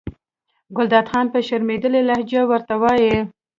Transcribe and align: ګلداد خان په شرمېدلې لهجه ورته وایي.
ګلداد 0.75 1.05
خان 1.11 1.25
په 1.33 1.39
شرمېدلې 1.47 2.01
لهجه 2.09 2.41
ورته 2.51 2.73
وایي. 2.81 3.15